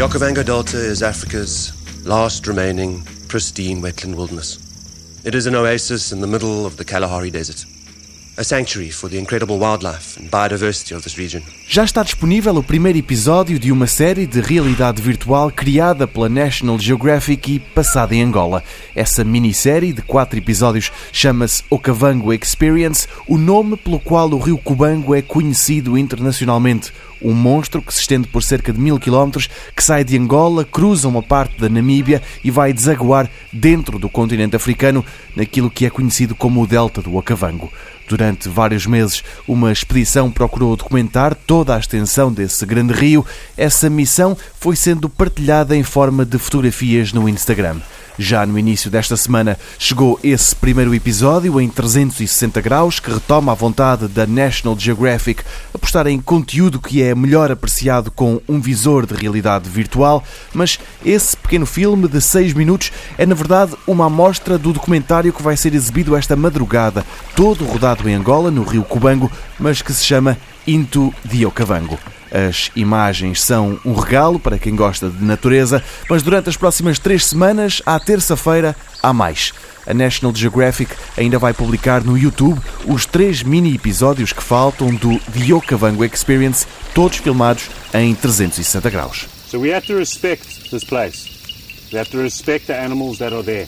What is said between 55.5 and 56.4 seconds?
apostar em